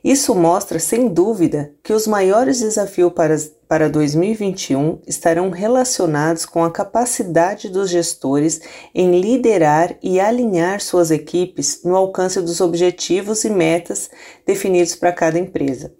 Isso 0.03 0.35
mostra, 0.35 0.79
sem 0.79 1.07
dúvida, 1.07 1.71
que 1.81 1.93
os 1.93 2.05
maiores 2.05 2.59
desafios 2.59 3.13
para, 3.13 3.37
para 3.69 3.89
2021 3.89 4.99
estarão 5.07 5.49
relacionados 5.49 6.45
com 6.45 6.61
a 6.63 6.69
capacidade 6.69 7.69
dos 7.69 7.89
gestores 7.89 8.59
em 8.93 9.19
liderar 9.19 9.97
e 10.03 10.19
alinhar 10.19 10.81
suas 10.81 11.09
equipes 11.09 11.81
no 11.85 11.95
alcance 11.95 12.41
dos 12.41 12.59
objetivos 12.59 13.45
e 13.45 13.49
metas 13.49 14.09
definidos 14.45 14.93
para 14.93 15.13
cada 15.13 15.39
empresa. 15.39 15.93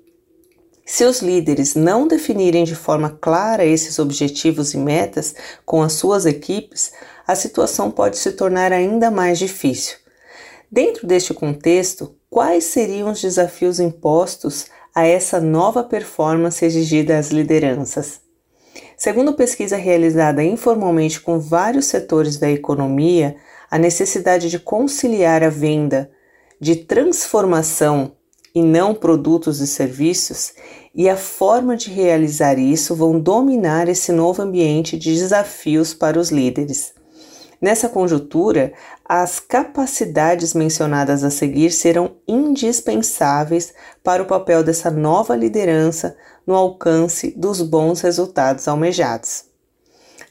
Se 0.85 1.05
os 1.05 1.21
líderes 1.21 1.75
não 1.75 2.07
definirem 2.07 2.65
de 2.65 2.75
forma 2.75 3.09
clara 3.21 3.65
esses 3.65 3.99
objetivos 3.99 4.73
e 4.73 4.77
metas 4.77 5.33
com 5.65 5.81
as 5.81 5.93
suas 5.93 6.25
equipes, 6.25 6.91
a 7.25 7.35
situação 7.35 7.89
pode 7.89 8.17
se 8.17 8.33
tornar 8.33 8.73
ainda 8.73 9.09
mais 9.09 9.39
difícil. 9.39 9.97
Dentro 10.69 11.07
deste 11.07 11.33
contexto, 11.33 12.15
quais 12.29 12.65
seriam 12.65 13.11
os 13.11 13.21
desafios 13.21 13.79
impostos 13.79 14.65
a 14.93 15.05
essa 15.05 15.39
nova 15.39 15.83
performance 15.83 16.65
exigida 16.65 17.17
às 17.17 17.29
lideranças? 17.29 18.19
Segundo 18.97 19.33
pesquisa 19.33 19.77
realizada 19.77 20.43
informalmente 20.43 21.19
com 21.19 21.39
vários 21.39 21.85
setores 21.85 22.37
da 22.37 22.49
economia, 22.49 23.35
a 23.71 23.77
necessidade 23.77 24.49
de 24.49 24.59
conciliar 24.59 25.43
a 25.43 25.49
venda 25.49 26.11
de 26.59 26.75
transformação 26.75 28.15
e 28.53 28.61
não 28.61 28.93
produtos 28.93 29.59
e 29.59 29.67
serviços, 29.67 30.53
e 30.93 31.09
a 31.09 31.17
forma 31.17 31.75
de 31.75 31.89
realizar 31.89 32.59
isso 32.59 32.95
vão 32.95 33.19
dominar 33.19 33.89
esse 33.89 34.11
novo 34.11 34.41
ambiente 34.41 34.97
de 34.97 35.15
desafios 35.15 35.93
para 35.93 36.19
os 36.19 36.29
líderes. 36.29 36.93
Nessa 37.59 37.89
conjuntura, 37.89 38.73
as 39.05 39.39
capacidades 39.39 40.53
mencionadas 40.53 41.23
a 41.23 41.29
seguir 41.29 41.71
serão 41.71 42.17
indispensáveis 42.27 43.73
para 44.03 44.21
o 44.21 44.27
papel 44.27 44.63
dessa 44.63 44.91
nova 44.91 45.35
liderança 45.35 46.15
no 46.45 46.53
alcance 46.53 47.31
dos 47.31 47.61
bons 47.61 48.01
resultados 48.01 48.67
almejados. 48.67 49.45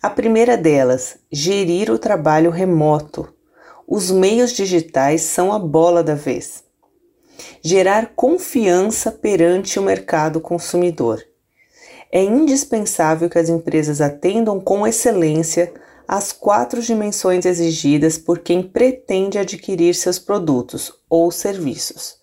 A 0.00 0.10
primeira 0.10 0.56
delas, 0.56 1.16
gerir 1.30 1.90
o 1.90 1.98
trabalho 1.98 2.50
remoto. 2.50 3.32
Os 3.88 4.10
meios 4.10 4.52
digitais 4.52 5.22
são 5.22 5.52
a 5.52 5.58
bola 5.58 6.04
da 6.04 6.14
vez 6.14 6.64
gerar 7.62 8.12
confiança 8.14 9.10
perante 9.10 9.78
o 9.78 9.82
mercado 9.82 10.41
consumidor. 10.41 11.22
É 12.10 12.22
indispensável 12.22 13.30
que 13.30 13.38
as 13.38 13.48
empresas 13.48 14.00
atendam 14.00 14.60
com 14.60 14.86
excelência 14.86 15.72
as 16.06 16.31
quatro 16.31 16.82
dimensões 16.82 17.47
exigidas 17.47 18.19
por 18.19 18.41
quem 18.41 18.62
pretende 18.62 19.38
adquirir 19.38 19.94
seus 19.94 20.19
produtos 20.19 20.92
ou 21.08 21.31
serviços: 21.31 22.19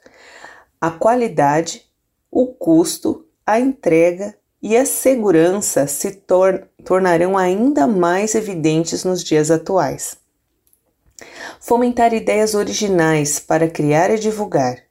a 0.79 0.91
qualidade, 0.91 1.89
o 2.29 2.47
custo, 2.47 3.25
a 3.45 3.59
entrega 3.59 4.35
e 4.61 4.77
a 4.77 4.85
segurança 4.85 5.87
se 5.87 6.11
tor 6.11 6.67
tornarão 6.83 7.35
ainda 7.37 7.87
mais 7.87 8.35
evidentes 8.35 9.03
nos 9.03 9.23
dias 9.23 9.49
atuais. 9.49 10.17
Fomentar 11.59 12.13
ideias 12.13 12.53
originais 12.53 13.39
para 13.39 13.67
criar 13.67 14.11
e 14.11 14.19
divulgar 14.19 14.88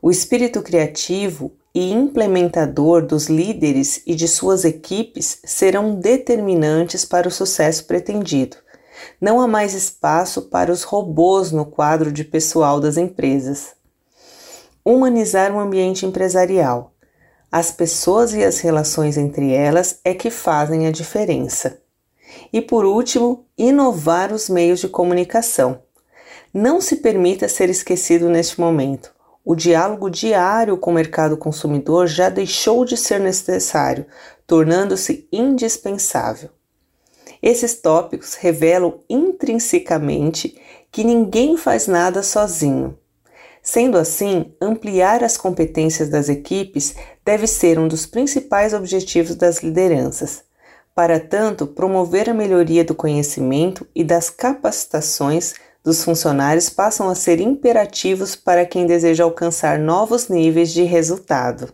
o 0.00 0.10
espírito 0.10 0.62
criativo 0.62 1.52
e 1.74 1.92
implementador 1.92 3.04
dos 3.04 3.26
líderes 3.26 4.02
e 4.06 4.14
de 4.14 4.26
suas 4.26 4.64
equipes 4.64 5.38
serão 5.44 5.94
determinantes 5.94 7.04
para 7.04 7.28
o 7.28 7.30
sucesso 7.30 7.84
pretendido. 7.84 8.56
Não 9.20 9.40
há 9.40 9.46
mais 9.46 9.74
espaço 9.74 10.42
para 10.42 10.72
os 10.72 10.82
robôs 10.82 11.52
no 11.52 11.64
quadro 11.64 12.10
de 12.12 12.24
pessoal 12.24 12.80
das 12.80 12.96
empresas. 12.96 13.74
Humanizar 14.84 15.54
o 15.54 15.58
ambiente 15.58 16.06
empresarial. 16.06 16.92
As 17.50 17.70
pessoas 17.70 18.34
e 18.34 18.44
as 18.44 18.60
relações 18.60 19.16
entre 19.16 19.52
elas 19.52 20.00
é 20.04 20.14
que 20.14 20.30
fazem 20.30 20.86
a 20.86 20.90
diferença. 20.90 21.80
E 22.52 22.60
por 22.60 22.84
último, 22.84 23.46
inovar 23.56 24.32
os 24.32 24.48
meios 24.48 24.80
de 24.80 24.88
comunicação. 24.88 25.82
Não 26.52 26.80
se 26.80 26.96
permita 26.96 27.48
ser 27.48 27.70
esquecido 27.70 28.28
neste 28.28 28.60
momento. 28.60 29.17
O 29.50 29.56
diálogo 29.56 30.10
diário 30.10 30.76
com 30.76 30.90
o 30.90 30.94
mercado 30.94 31.34
consumidor 31.34 32.06
já 32.06 32.28
deixou 32.28 32.84
de 32.84 32.98
ser 32.98 33.18
necessário, 33.18 34.04
tornando-se 34.46 35.26
indispensável. 35.32 36.50
Esses 37.40 37.80
tópicos 37.80 38.34
revelam 38.34 39.00
intrinsecamente 39.08 40.60
que 40.92 41.02
ninguém 41.02 41.56
faz 41.56 41.86
nada 41.86 42.22
sozinho. 42.22 42.98
Sendo 43.62 43.96
assim, 43.96 44.52
ampliar 44.60 45.24
as 45.24 45.38
competências 45.38 46.10
das 46.10 46.28
equipes 46.28 46.94
deve 47.24 47.46
ser 47.46 47.78
um 47.78 47.88
dos 47.88 48.04
principais 48.04 48.74
objetivos 48.74 49.34
das 49.34 49.62
lideranças. 49.62 50.42
Para 50.94 51.18
tanto, 51.18 51.66
promover 51.66 52.28
a 52.28 52.34
melhoria 52.34 52.84
do 52.84 52.94
conhecimento 52.94 53.88
e 53.94 54.04
das 54.04 54.28
capacitações 54.28 55.54
dos 55.84 56.04
funcionários 56.04 56.68
passam 56.68 57.08
a 57.08 57.14
ser 57.14 57.40
imperativos 57.40 58.36
para 58.36 58.66
quem 58.66 58.86
deseja 58.86 59.24
alcançar 59.24 59.78
novos 59.78 60.28
níveis 60.28 60.72
de 60.72 60.82
resultado. 60.82 61.72